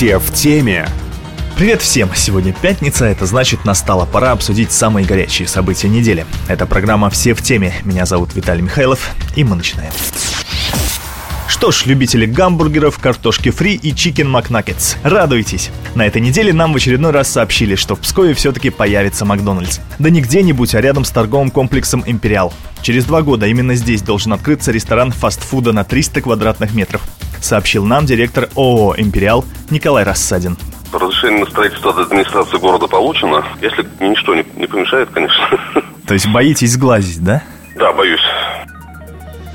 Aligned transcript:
Все 0.00 0.18
в 0.18 0.32
теме. 0.32 0.88
Привет 1.58 1.82
всем! 1.82 2.08
Сегодня 2.14 2.54
пятница, 2.54 3.04
это 3.04 3.26
значит 3.26 3.66
настала 3.66 4.06
пора 4.06 4.32
обсудить 4.32 4.72
самые 4.72 5.04
горячие 5.04 5.46
события 5.46 5.90
недели. 5.90 6.24
Это 6.48 6.64
программа 6.64 7.10
«Все 7.10 7.34
в 7.34 7.42
теме». 7.42 7.74
Меня 7.84 8.06
зовут 8.06 8.34
Виталий 8.34 8.62
Михайлов, 8.62 9.10
и 9.36 9.44
мы 9.44 9.56
начинаем. 9.56 9.92
Что 11.48 11.70
ж, 11.70 11.84
любители 11.84 12.24
гамбургеров, 12.24 12.98
картошки 12.98 13.50
фри 13.50 13.74
и 13.74 13.94
чикен 13.94 14.30
макнаггетс, 14.30 14.94
радуйтесь! 15.02 15.68
На 15.94 16.06
этой 16.06 16.22
неделе 16.22 16.54
нам 16.54 16.72
в 16.72 16.76
очередной 16.76 17.10
раз 17.10 17.28
сообщили, 17.30 17.74
что 17.74 17.94
в 17.94 18.00
Пскове 18.00 18.32
все-таки 18.32 18.70
появится 18.70 19.26
Макдональдс. 19.26 19.80
Да 19.98 20.08
не 20.08 20.22
где-нибудь, 20.22 20.74
а 20.74 20.80
рядом 20.80 21.04
с 21.04 21.10
торговым 21.10 21.50
комплексом 21.50 22.04
«Империал». 22.06 22.54
Через 22.80 23.04
два 23.04 23.20
года 23.20 23.46
именно 23.46 23.74
здесь 23.74 24.00
должен 24.00 24.32
открыться 24.32 24.72
ресторан 24.72 25.12
фастфуда 25.12 25.74
на 25.74 25.84
300 25.84 26.22
квадратных 26.22 26.72
метров, 26.72 27.02
сообщил 27.40 27.84
нам 27.84 28.06
директор 28.06 28.48
ООО 28.56 28.94
«Империал» 28.96 29.44
Николай 29.70 30.04
Рассадин. 30.04 30.56
Разрешение 30.92 31.40
на 31.44 31.50
строительство 31.50 31.90
от 31.90 31.98
администрации 31.98 32.58
города 32.58 32.86
получено, 32.86 33.44
если 33.60 33.86
ничто 34.00 34.34
не, 34.34 34.44
не 34.56 34.66
помешает, 34.66 35.08
конечно. 35.10 35.58
То 36.06 36.14
есть 36.14 36.28
боитесь 36.28 36.72
сглазить, 36.72 37.22
да? 37.22 37.42
Да, 37.76 37.92
боюсь. 37.92 38.20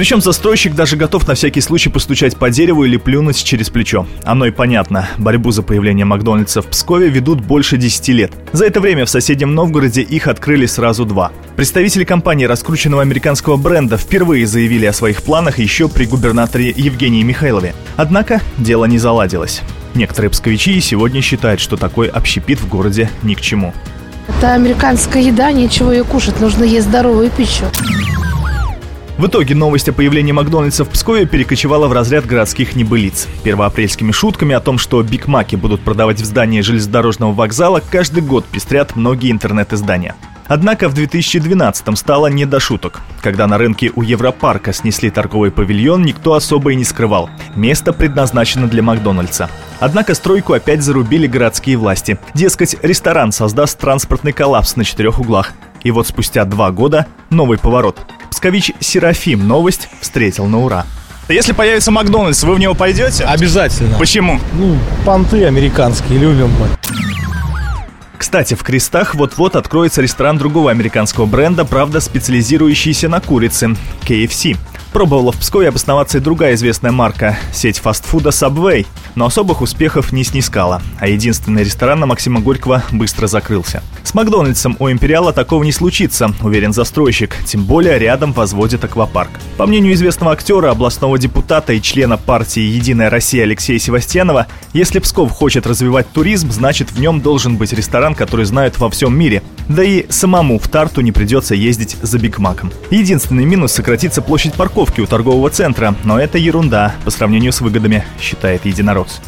Причем 0.00 0.22
застройщик 0.22 0.74
даже 0.74 0.96
готов 0.96 1.28
на 1.28 1.34
всякий 1.34 1.60
случай 1.60 1.90
постучать 1.90 2.34
по 2.38 2.48
дереву 2.48 2.84
или 2.86 2.96
плюнуть 2.96 3.44
через 3.44 3.68
плечо. 3.68 4.06
Оно 4.24 4.46
и 4.46 4.50
понятно. 4.50 5.06
Борьбу 5.18 5.50
за 5.50 5.62
появление 5.62 6.06
Макдональдса 6.06 6.62
в 6.62 6.68
Пскове 6.68 7.10
ведут 7.10 7.42
больше 7.42 7.76
10 7.76 8.08
лет. 8.08 8.32
За 8.52 8.64
это 8.64 8.80
время 8.80 9.04
в 9.04 9.10
соседнем 9.10 9.54
Новгороде 9.54 10.00
их 10.00 10.26
открыли 10.26 10.64
сразу 10.64 11.04
два. 11.04 11.32
Представители 11.54 12.04
компании 12.04 12.46
раскрученного 12.46 13.02
американского 13.02 13.58
бренда 13.58 13.98
впервые 13.98 14.46
заявили 14.46 14.86
о 14.86 14.94
своих 14.94 15.22
планах 15.22 15.58
еще 15.58 15.86
при 15.86 16.06
губернаторе 16.06 16.72
Евгении 16.74 17.22
Михайлове. 17.22 17.74
Однако 17.98 18.40
дело 18.56 18.86
не 18.86 18.96
заладилось. 18.96 19.60
Некоторые 19.94 20.30
псковичи 20.30 20.80
сегодня 20.80 21.20
считают, 21.20 21.60
что 21.60 21.76
такой 21.76 22.08
общепит 22.08 22.58
в 22.58 22.68
городе 22.70 23.10
ни 23.22 23.34
к 23.34 23.42
чему. 23.42 23.74
Это 24.28 24.54
американская 24.54 25.22
еда, 25.22 25.52
нечего 25.52 25.90
ее 25.90 26.04
кушать, 26.04 26.40
нужно 26.40 26.64
есть 26.64 26.86
здоровую 26.86 27.28
пищу. 27.28 27.66
В 29.20 29.26
итоге 29.26 29.54
новость 29.54 29.86
о 29.86 29.92
появлении 29.92 30.32
Макдональдса 30.32 30.82
в 30.82 30.88
Пскове 30.88 31.26
перекочевала 31.26 31.88
в 31.88 31.92
разряд 31.92 32.24
городских 32.24 32.74
небылиц. 32.74 33.28
Первоапрельскими 33.44 34.12
шутками 34.12 34.54
о 34.54 34.60
том, 34.60 34.78
что 34.78 35.02
Биг 35.02 35.26
Маки 35.26 35.56
будут 35.56 35.82
продавать 35.82 36.22
в 36.22 36.24
здании 36.24 36.62
железнодорожного 36.62 37.34
вокзала, 37.34 37.82
каждый 37.86 38.22
год 38.22 38.46
пестрят 38.46 38.96
многие 38.96 39.30
интернет-издания. 39.30 40.14
Однако 40.48 40.88
в 40.88 40.94
2012-м 40.94 41.96
стало 41.96 42.28
не 42.28 42.46
до 42.46 42.60
шуток. 42.60 43.02
Когда 43.20 43.46
на 43.46 43.58
рынке 43.58 43.92
у 43.94 44.00
Европарка 44.00 44.72
снесли 44.72 45.10
торговый 45.10 45.50
павильон, 45.50 46.00
никто 46.00 46.32
особо 46.32 46.72
и 46.72 46.74
не 46.74 46.84
скрывал. 46.84 47.28
Место 47.54 47.92
предназначено 47.92 48.68
для 48.68 48.82
Макдональдса. 48.82 49.50
Однако 49.80 50.14
стройку 50.14 50.54
опять 50.54 50.82
зарубили 50.82 51.26
городские 51.26 51.76
власти. 51.76 52.18
Дескать, 52.32 52.74
ресторан 52.80 53.32
создаст 53.32 53.78
транспортный 53.78 54.32
коллапс 54.32 54.76
на 54.76 54.84
четырех 54.86 55.20
углах. 55.20 55.52
И 55.82 55.90
вот 55.90 56.06
спустя 56.06 56.46
два 56.46 56.70
года 56.70 57.06
новый 57.28 57.58
поворот– 57.58 57.98
Пскович 58.30 58.72
Серафим 58.80 59.46
новость 59.46 59.88
встретил 60.00 60.46
на 60.46 60.60
ура. 60.60 60.86
Если 61.28 61.52
появится 61.52 61.90
Макдональдс, 61.90 62.42
вы 62.42 62.54
в 62.54 62.58
него 62.58 62.74
пойдете? 62.74 63.24
Обязательно. 63.24 63.96
Почему? 63.98 64.40
Ну, 64.54 64.76
понты 65.04 65.44
американские 65.44 66.18
любим 66.18 66.50
мы. 66.58 66.66
Кстати, 68.16 68.54
в 68.54 68.62
Крестах 68.62 69.14
вот-вот 69.14 69.56
откроется 69.56 70.02
ресторан 70.02 70.38
другого 70.38 70.70
американского 70.70 71.26
бренда, 71.26 71.64
правда 71.64 72.00
специализирующийся 72.00 73.08
на 73.08 73.20
курице– 73.20 73.76
KFC. 74.02 74.56
Пробовала 74.92 75.30
в 75.30 75.36
Пскове 75.36 75.68
обосноваться 75.68 76.18
и 76.18 76.20
другая 76.20 76.54
известная 76.54 76.90
марка– 76.90 77.38
сеть 77.52 77.78
фастфуда 77.78 78.30
Subway, 78.30 78.86
но 79.14 79.26
особых 79.26 79.60
успехов 79.60 80.10
не 80.10 80.24
снискала, 80.24 80.82
а 80.98 81.06
единственный 81.06 81.62
ресторан 81.62 82.00
на 82.00 82.06
Максима 82.06 82.40
Горького 82.40 82.82
быстро 82.90 83.28
закрылся. 83.28 83.84
С 84.02 84.14
Макдональдсом 84.14 84.74
у 84.80 84.90
Империала 84.90 85.32
такого 85.32 85.62
не 85.62 85.70
случится, 85.70 86.34
уверен 86.42 86.72
застройщик, 86.72 87.36
тем 87.46 87.64
более 87.64 88.00
рядом 88.00 88.32
возводит 88.32 88.82
аквапарк. 88.82 89.30
По 89.56 89.66
мнению 89.66 89.94
известного 89.94 90.32
актера, 90.32 90.72
областного 90.72 91.16
депутата 91.18 91.72
и 91.72 91.80
члена 91.80 92.16
партии 92.16 92.62
«Единая 92.62 93.10
Россия» 93.10 93.44
Алексея 93.44 93.78
Севастьянова, 93.78 94.48
если 94.72 94.98
Псков 94.98 95.30
хочет 95.30 95.68
развивать 95.68 96.10
туризм, 96.10 96.50
значит 96.50 96.90
в 96.90 96.98
нем 96.98 97.20
должен 97.20 97.56
быть 97.56 97.72
ресторан, 97.72 98.16
который 98.16 98.44
знают 98.44 98.78
во 98.80 98.90
всем 98.90 99.16
мире. 99.16 99.44
Да 99.68 99.84
и 99.84 100.06
самому 100.10 100.58
в 100.58 100.66
Тарту 100.66 101.00
не 101.00 101.12
придется 101.12 101.54
ездить 101.54 101.96
за 102.02 102.18
Биг 102.18 102.38
Маком. 102.38 102.72
Единственный 102.90 103.44
минус– 103.44 103.70
сократится 103.80 104.20
площадь 104.20 104.54
парковки 104.54 104.79
у 104.80 105.06
торгового 105.06 105.50
центра, 105.50 105.94
но 106.04 106.18
это 106.18 106.38
ерунда 106.38 106.94
по 107.04 107.10
сравнению 107.10 107.52
с 107.52 107.60
выгодами, 107.60 108.02
считает 108.18 108.64
единорос. 108.64 109.20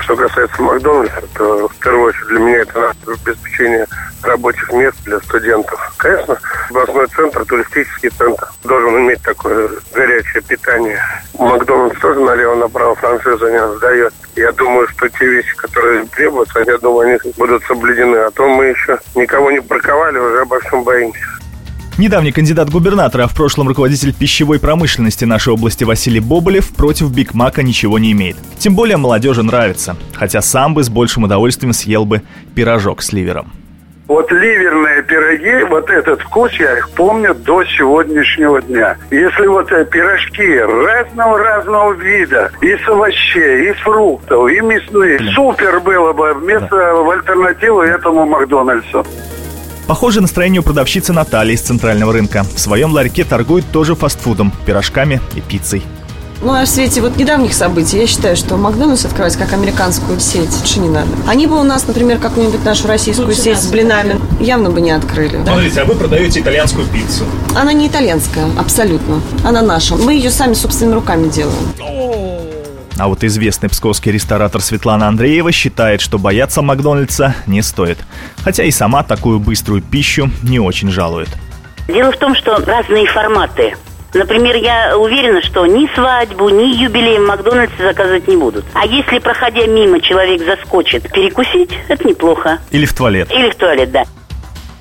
Что 0.00 0.16
касается 0.16 0.60
Макдональдса, 0.60 1.22
то 1.36 1.68
в 1.68 1.76
первую 1.76 2.08
очередь 2.08 2.26
для 2.26 2.38
меня 2.40 2.58
это 2.58 2.92
обеспечение 3.06 3.86
рабочих 4.22 4.72
мест 4.72 4.96
для 5.04 5.20
студентов. 5.20 5.94
Конечно, 5.96 6.36
областной 6.70 7.06
центр, 7.06 7.44
туристический 7.44 8.10
центр 8.10 8.48
должен 8.64 8.98
иметь 8.98 9.22
такое 9.22 9.70
горячее 9.94 10.42
питание. 10.42 11.00
Макдональдс 11.38 12.00
тоже 12.00 12.20
налево-направо 12.20 12.96
франшизу 12.96 13.48
не 13.48 13.76
сдает. 13.76 14.12
Я 14.34 14.50
думаю, 14.52 14.88
что 14.88 15.08
те 15.08 15.24
вещи, 15.24 15.54
которые 15.56 16.04
требуются, 16.06 16.64
я 16.66 16.78
думаю, 16.78 17.08
они 17.08 17.32
будут 17.36 17.62
соблюдены. 17.64 18.16
А 18.16 18.30
то 18.32 18.48
мы 18.48 18.66
еще 18.66 18.98
никого 19.14 19.52
не 19.52 19.60
браковали, 19.60 20.18
уже 20.18 20.40
обо 20.40 20.58
всем 20.60 20.82
боимся. 20.82 21.35
Недавний 21.98 22.30
кандидат 22.30 22.68
губернатора, 22.68 23.24
а 23.24 23.26
в 23.26 23.34
прошлом 23.34 23.68
руководитель 23.68 24.12
пищевой 24.12 24.60
промышленности 24.60 25.24
нашей 25.24 25.54
области 25.54 25.82
Василий 25.82 26.20
Боболев 26.20 26.68
против 26.74 27.10
Биг 27.10 27.32
Мака 27.32 27.62
ничего 27.62 27.98
не 27.98 28.12
имеет. 28.12 28.36
Тем 28.58 28.74
более 28.74 28.98
молодежи 28.98 29.42
нравится, 29.42 29.96
хотя 30.12 30.42
сам 30.42 30.74
бы 30.74 30.84
с 30.84 30.90
большим 30.90 31.22
удовольствием 31.22 31.72
съел 31.72 32.04
бы 32.04 32.20
пирожок 32.54 33.00
с 33.00 33.14
ливером. 33.14 33.50
Вот 34.08 34.30
ливерные 34.30 35.02
пироги, 35.02 35.64
вот 35.68 35.90
этот 35.90 36.20
вкус, 36.20 36.52
я 36.60 36.78
их 36.78 36.90
помню 36.90 37.34
до 37.34 37.64
сегодняшнего 37.64 38.60
дня. 38.62 38.96
Если 39.10 39.46
вот 39.46 39.72
э, 39.72 39.84
пирожки 39.86 40.58
разного-разного 40.58 41.92
вида, 41.94 42.52
из 42.60 42.86
овощей, 42.86 43.70
из 43.70 43.76
фруктов, 43.78 44.48
и 44.48 44.60
мясные, 44.60 45.18
супер 45.34 45.80
было 45.80 46.12
бы 46.12 46.34
вместо 46.34 46.76
в 46.76 47.10
альтернативу 47.10 47.80
этому 47.80 48.26
Макдональдсу. 48.26 49.04
Похоже 49.86 50.20
настроение 50.20 50.60
у 50.60 50.64
продавщицы 50.64 51.12
Натальи 51.12 51.54
из 51.54 51.60
центрального 51.60 52.12
рынка. 52.12 52.44
В 52.54 52.58
своем 52.58 52.92
ларьке 52.92 53.24
торгует 53.24 53.64
тоже 53.70 53.94
фастфудом, 53.94 54.52
пирожками 54.66 55.20
и 55.36 55.40
пиццей. 55.40 55.82
Ну, 56.42 56.52
а 56.52 56.64
в 56.64 56.68
свете 56.68 57.00
вот 57.00 57.16
недавних 57.16 57.54
событий, 57.54 57.98
я 57.98 58.06
считаю, 58.06 58.36
что 58.36 58.56
Макдональдс 58.56 59.06
открывать 59.06 59.36
как 59.36 59.52
американскую 59.54 60.20
сеть 60.20 60.50
лучше 60.60 60.80
не 60.80 60.88
надо. 60.88 61.08
Они 61.26 61.46
бы 61.46 61.58
у 61.58 61.62
нас, 61.62 61.86
например, 61.86 62.18
какую-нибудь 62.18 62.62
нашу 62.64 62.88
российскую 62.88 63.28
лучше 63.28 63.40
сеть 63.40 63.58
с 63.58 63.68
блинами 63.68 64.20
явно 64.38 64.70
бы 64.70 64.80
не 64.80 64.90
открыли. 64.90 65.40
Смотрите, 65.44 65.80
а 65.80 65.84
вы 65.86 65.94
продаете 65.94 66.40
итальянскую 66.40 66.86
пиццу. 66.88 67.24
Она 67.54 67.72
не 67.72 67.88
итальянская, 67.88 68.46
абсолютно. 68.58 69.22
Она 69.44 69.62
наша. 69.62 69.96
Мы 69.96 70.14
ее 70.14 70.30
сами 70.30 70.52
собственными 70.52 70.96
руками 70.96 71.28
делаем. 71.28 71.56
А 72.98 73.08
вот 73.08 73.24
известный 73.24 73.68
псковский 73.68 74.10
ресторатор 74.10 74.62
Светлана 74.62 75.08
Андреева 75.08 75.52
считает, 75.52 76.00
что 76.00 76.18
бояться 76.18 76.62
Макдональдса 76.62 77.34
не 77.46 77.62
стоит. 77.62 77.98
Хотя 78.42 78.64
и 78.64 78.70
сама 78.70 79.02
такую 79.02 79.38
быструю 79.38 79.82
пищу 79.82 80.30
не 80.42 80.58
очень 80.58 80.90
жалует. 80.90 81.28
Дело 81.88 82.10
в 82.10 82.16
том, 82.16 82.34
что 82.34 82.56
разные 82.64 83.06
форматы. 83.06 83.74
Например, 84.14 84.56
я 84.56 84.96
уверена, 84.96 85.42
что 85.42 85.66
ни 85.66 85.92
свадьбу, 85.94 86.48
ни 86.48 86.74
юбилей 86.74 87.18
в 87.18 87.26
Макдональдсе 87.26 87.76
заказывать 87.78 88.26
не 88.28 88.36
будут. 88.36 88.64
А 88.72 88.86
если, 88.86 89.18
проходя 89.18 89.66
мимо, 89.66 90.00
человек 90.00 90.42
заскочит 90.42 91.10
перекусить, 91.12 91.70
это 91.88 92.08
неплохо. 92.08 92.60
Или 92.70 92.86
в 92.86 92.94
туалет. 92.94 93.30
Или 93.30 93.50
в 93.50 93.56
туалет, 93.56 93.90
да. 93.90 94.04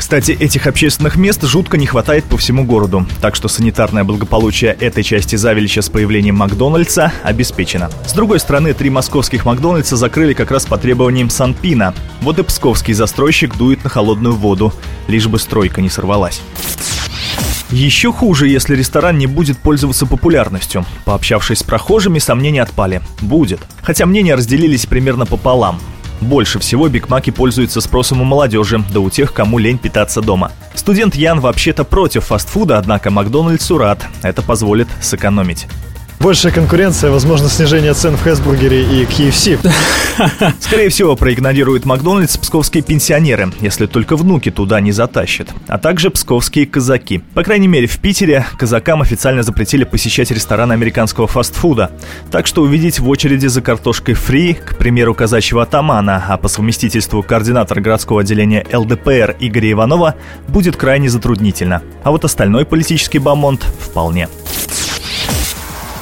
Кстати, 0.00 0.32
этих 0.32 0.66
общественных 0.66 1.16
мест 1.16 1.42
жутко 1.42 1.76
не 1.76 1.84
хватает 1.84 2.24
по 2.24 2.38
всему 2.38 2.64
городу, 2.64 3.06
так 3.20 3.36
что 3.36 3.48
санитарное 3.48 4.02
благополучие 4.02 4.72
этой 4.72 5.04
части 5.04 5.36
Завелича 5.36 5.82
с 5.82 5.90
появлением 5.90 6.36
Макдональдса 6.36 7.12
обеспечено. 7.22 7.90
С 8.06 8.14
другой 8.14 8.40
стороны, 8.40 8.72
три 8.72 8.88
московских 8.88 9.44
Макдональдса 9.44 9.96
закрыли 9.96 10.32
как 10.32 10.50
раз 10.50 10.64
по 10.64 10.78
требованиям 10.78 11.28
Санпина. 11.28 11.92
Вот 12.22 12.38
и 12.38 12.42
псковский 12.42 12.94
застройщик 12.94 13.58
дует 13.58 13.84
на 13.84 13.90
холодную 13.90 14.34
воду, 14.34 14.72
лишь 15.06 15.26
бы 15.26 15.38
стройка 15.38 15.82
не 15.82 15.90
сорвалась. 15.90 16.40
Еще 17.68 18.10
хуже, 18.10 18.48
если 18.48 18.74
ресторан 18.74 19.18
не 19.18 19.26
будет 19.26 19.58
пользоваться 19.58 20.06
популярностью. 20.06 20.86
Пообщавшись 21.04 21.58
с 21.58 21.62
прохожими, 21.62 22.18
сомнения 22.20 22.62
отпали. 22.62 23.02
Будет. 23.20 23.60
Хотя 23.82 24.06
мнения 24.06 24.34
разделились 24.34 24.86
примерно 24.86 25.26
пополам. 25.26 25.78
Больше 26.20 26.58
всего 26.58 26.88
бигмаки 26.88 27.30
пользуются 27.30 27.80
спросом 27.80 28.20
у 28.20 28.24
молодежи, 28.24 28.82
да 28.92 29.00
у 29.00 29.08
тех, 29.10 29.32
кому 29.32 29.58
лень 29.58 29.78
питаться 29.78 30.20
дома. 30.20 30.52
Студент 30.74 31.14
Ян 31.14 31.40
вообще-то 31.40 31.84
против 31.84 32.26
фастфуда, 32.26 32.78
однако 32.78 33.10
Макдональдсу 33.10 33.78
рад. 33.78 34.06
Это 34.22 34.42
позволит 34.42 34.88
сэкономить. 35.00 35.66
Большая 36.20 36.52
конкуренция, 36.52 37.10
возможно, 37.10 37.48
снижение 37.48 37.94
цен 37.94 38.14
в 38.14 38.22
Хэсбургере 38.22 38.82
и 38.82 39.04
KFC. 39.06 39.58
Скорее 40.60 40.90
всего, 40.90 41.16
проигнорируют 41.16 41.86
Макдональдс 41.86 42.36
псковские 42.36 42.82
пенсионеры, 42.82 43.50
если 43.60 43.86
только 43.86 44.16
внуки 44.16 44.50
туда 44.50 44.82
не 44.82 44.92
затащат. 44.92 45.48
А 45.66 45.78
также 45.78 46.10
псковские 46.10 46.66
казаки. 46.66 47.22
По 47.32 47.42
крайней 47.42 47.68
мере, 47.68 47.86
в 47.86 47.98
Питере 48.00 48.44
казакам 48.58 49.00
официально 49.00 49.42
запретили 49.42 49.84
посещать 49.84 50.30
рестораны 50.30 50.74
американского 50.74 51.26
фастфуда. 51.26 51.90
Так 52.30 52.46
что 52.46 52.60
увидеть 52.60 52.98
в 53.00 53.08
очереди 53.08 53.46
за 53.46 53.62
картошкой 53.62 54.12
фри, 54.12 54.52
к 54.52 54.76
примеру, 54.76 55.14
казачьего 55.14 55.62
атамана, 55.62 56.22
а 56.28 56.36
по 56.36 56.48
совместительству 56.48 57.22
координатор 57.22 57.80
городского 57.80 58.20
отделения 58.20 58.66
ЛДПР 58.70 59.36
Игоря 59.40 59.72
Иванова, 59.72 60.16
будет 60.48 60.76
крайне 60.76 61.08
затруднительно. 61.08 61.80
А 62.02 62.10
вот 62.10 62.26
остальной 62.26 62.66
политический 62.66 63.18
бомонд 63.18 63.62
вполне. 63.62 64.28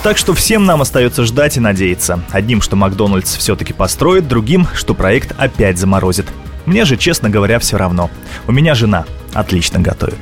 Так 0.02 0.16
что 0.16 0.32
всем 0.32 0.64
нам 0.64 0.80
остается 0.80 1.24
ждать 1.24 1.56
и 1.56 1.60
надеяться. 1.60 2.22
Одним, 2.30 2.62
что 2.62 2.76
Макдональдс 2.76 3.36
все-таки 3.36 3.72
построит, 3.72 4.28
другим, 4.28 4.66
что 4.74 4.94
проект 4.94 5.34
опять 5.38 5.76
заморозит. 5.78 6.26
Мне 6.66 6.84
же, 6.84 6.96
честно 6.96 7.28
говоря, 7.30 7.58
все 7.58 7.76
равно. 7.76 8.10
У 8.46 8.52
меня 8.52 8.74
жена 8.74 9.06
отлично 9.34 9.80
готовит. 9.80 10.18